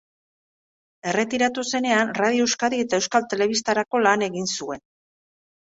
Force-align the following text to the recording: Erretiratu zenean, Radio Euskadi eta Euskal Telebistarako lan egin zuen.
Erretiratu 1.11 1.65
zenean, 1.73 2.15
Radio 2.23 2.47
Euskadi 2.49 2.81
eta 2.87 3.01
Euskal 3.03 3.29
Telebistarako 3.37 4.05
lan 4.09 4.27
egin 4.33 4.53
zuen. 4.59 4.85